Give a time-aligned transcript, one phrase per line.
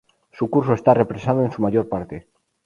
[0.31, 2.27] Su curso está represado en su mayor parte.